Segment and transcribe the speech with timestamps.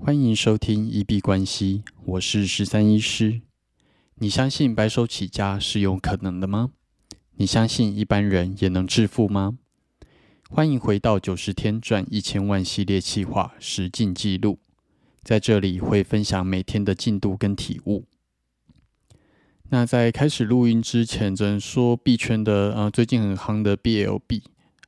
[0.00, 3.42] 欢迎收听一币关系，我是十三医师。
[4.14, 6.70] 你相信白手起家是有可能的吗？
[7.34, 9.58] 你相信一般人也能致富吗？
[10.48, 14.60] 欢迎回到九十天赚一千万系列企划实进记录，
[15.24, 18.04] 在这里会分享每天的进度跟体悟。
[19.70, 24.42] 那在开始录音之前，只能说币圈的呃最近很夯的 BLB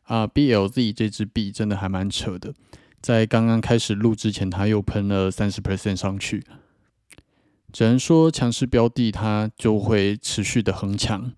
[0.04, 2.54] 啊 BLZ 这支币真的还蛮扯的。
[3.00, 6.44] 在刚刚开始录之前，它又喷了三十 percent 上去，
[7.72, 11.32] 只能说强势标的它就会持续的横强。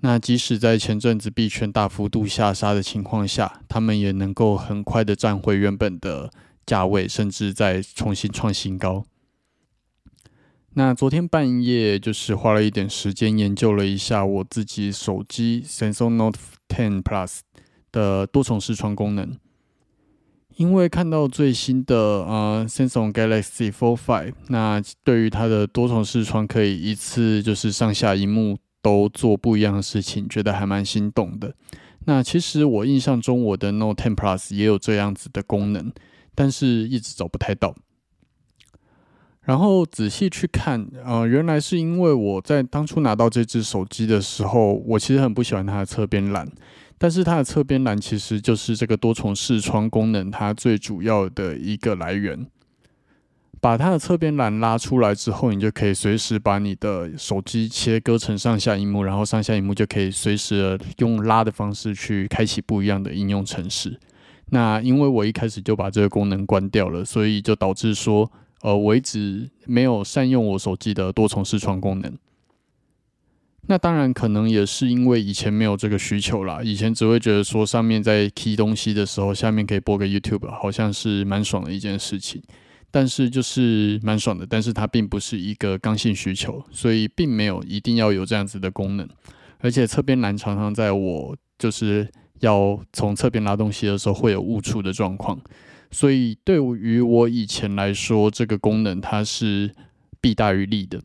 [0.00, 6.30] 那即使在前阵子币圈大幅度下杀的情况下，他们也能够很快的站回原本的
[6.64, 9.04] 价位，甚至再重新创新高。
[10.74, 16.38] 那昨天半夜就是花了一点时间研究了一下我自己手机 Samsung Note
[16.68, 17.38] 10 Plus
[17.90, 19.38] 的多重视窗功能。
[20.56, 31.54] 因为看到最新的呃，Samsung Galaxy Fold Five，那对于它的多重视窗可以一次就是上下荧幕都做不一样的事情，觉得还蛮心动的。
[32.06, 35.92] 那其实我印象中我的 Note 10 Plus 也有这样子的功能，
[36.34, 37.74] 但是一直找不太到。
[39.42, 46.50] 然后仔细去看，呃，原来是因为我在当初拿到这只手机的时候，我其实很不喜欢它的侧边栏。
[46.98, 52.46] 但是它的侧边栏其实就是这个多重视窗功能，它最主要的一个来源。
[53.58, 63.98] 把它的侧边栏拉出来之后，你就可以随时把你的手机切割成上下荧幕，然后上下荧幕就可以随时用拉的方式去开启不一样的应用程式。
[64.50, 68.30] 那因为我一开始就把这个功能关掉了，所以就导致说，
[68.60, 72.16] 呃，我一直没有善用我手机的多重视窗功能。
[73.68, 76.60] 那当然，可能也是因为以前没有这个需求啦。
[76.62, 82.40] 以前只会觉得说，上面在 key 东西的时候，下面可以播个 YouTube，好像是蛮爽的一件事情。
[82.92, 89.06] 但是就是蛮爽的，但是它并不是一个刚性需求，所以并没有一定要有这样子的功能。
[89.58, 92.08] 而且侧边栏常常在我就是
[92.40, 95.38] 要从侧边拉东西的时候会有误触的状况，
[95.90, 99.74] 所以对于我以前来说，这个功能它是
[100.20, 101.02] 弊大于利的。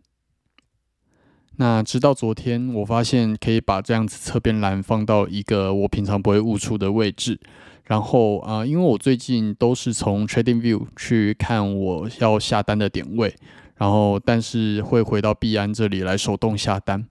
[1.57, 7.39] 那直到昨天，我发现可以把这样子侧边栏放到一个我平常不会误触的位置。
[7.85, 13.35] 然后啊，因为我最近都是从 Trading View 去看我要下单的点位，
[13.75, 17.05] 然后但是会回到币安这里来手动下单。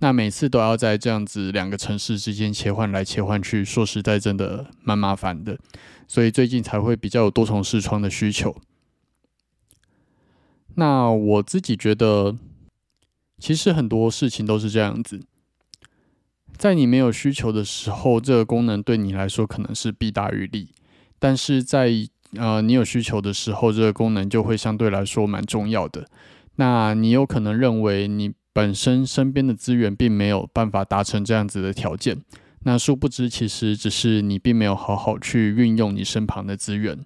[0.00, 5.56] 那每次都要在这样子两个城市之间切换来切换去，说实在真的蛮麻烦的。
[6.08, 8.54] 所以最近才会比较有多重视窗的需求。
[10.74, 12.36] 那我自己觉得。
[13.38, 15.20] 其实很多事情都是这样子，
[16.56, 20.68] 在你没有需求的时候，这个功能对你来说可能是弊大于利；
[21.18, 21.92] 但是在
[22.36, 26.08] 呃你有需求的时候，这个功能就会相对来说蛮重要的。
[26.56, 32.16] 那你有可能认为你本身身边的资源并没有办法达成这样子的条件，
[32.64, 37.04] 那殊不知其实只是你并没有好好去运用你身旁的资源。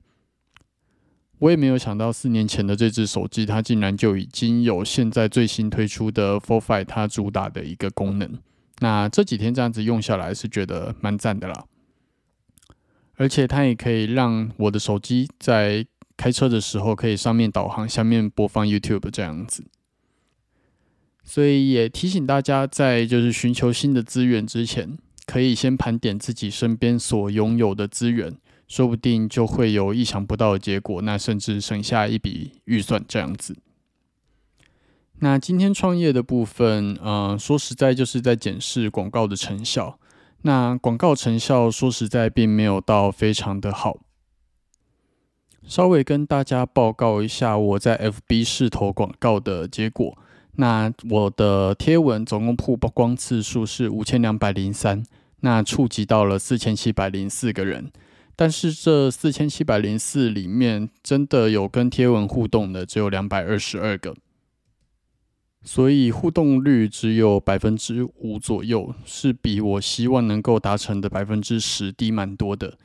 [1.41, 8.39] 我也没有想到，四年前的这只手机，它竟然就已经有现在最新推出的 Fold Five 它主打的一个功能。
[8.81, 11.65] 那这几天这样子用下来，是觉得蛮赞的啦。
[13.17, 15.87] 而且它也可以让我的手机在
[16.17, 19.65] 开车的时候，可以上面导航，下面播放 YouTube 这样子。
[21.25, 28.37] 所以也提醒大家，在就是寻求新的资源之前，可以先盘点自己身边所拥有的资源。
[28.71, 33.57] 说不定就会有意想不到的结果，那甚至省下一笔预算这样子。
[35.19, 39.99] 那今天创业的部分，呃，说实在就是在检视广告的成效。
[40.43, 43.99] 那广告成效说实在并没有到非常的好。
[45.65, 50.17] 稍微跟大家报告一下我在 FB 试投广告的结果。
[50.53, 55.03] 那我的贴文总共曝光次数是五千两百零三，
[55.41, 57.91] 那触及到了四千七百零四个人。
[58.41, 64.17] 但是这四千七百零四里面，真的有跟贴文互动的只有两百二十二个，
[65.63, 72.79] 所以互动率只有百分之五左右，是比我希望能够达成的百分之十低蛮多的。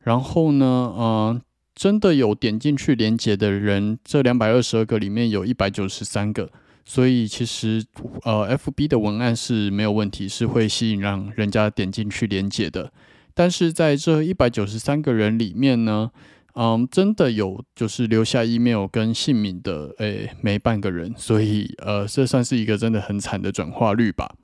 [0.00, 1.40] 然后呢，呃，
[1.74, 6.50] 真的有点进去连接的人，这两百二十二个里面有一百九十三个，
[6.84, 7.82] 所以其实
[8.24, 12.92] 呃，FB 的文案是没有问题，是会吸引让人家点进去连接的。
[13.38, 16.10] 但是在这一百九十三个人里面呢，
[16.54, 24.34] 嗯，真的有就是留下 email 跟姓名的，诶，没半个人，所以呃，这算是一个真的很惨的转化率吧。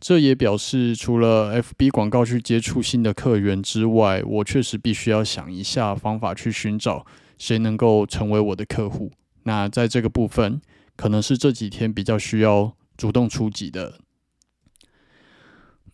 [0.00, 7.04] 这也表示，除了 FB 广告去接触新的客源之外，我确实必须要想一下方法去寻找
[7.36, 9.12] 谁能够成为我的客户。
[9.42, 10.62] 那在这个部分，
[10.96, 13.98] 可能是这几天比较需要主动出击的。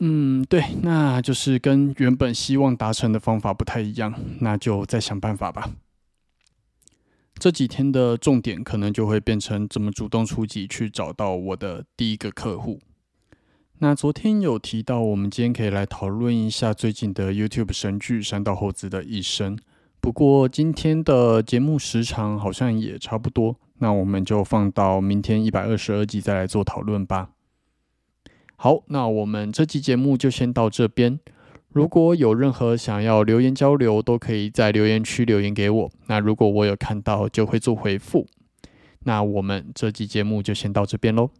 [0.00, 5.70] 嗯，对，那就是跟原本希望达成的方法不太一样，那就再想办法吧。
[7.34, 12.80] 这几天的重点可能就会变成怎么主动出击去找到我的第一个客户。
[13.78, 19.56] 那昨天有提到，我们今天可以来讨论一下最近的 YouTube 神剧《山道猴子的一生》。
[20.00, 27.30] 不过今天的节目时长好像也差不多，那我们就放到明天一百二十二集再来做讨论吧。
[28.60, 31.20] 好，那我们这期节目就先到这边。
[31.68, 35.90] 如果有任何想要留言交流，都可以在留言区留言给我。
[36.08, 38.26] 那如果我有看到，就会做回复。
[39.04, 41.30] 那我们这期节目就先到这边喽。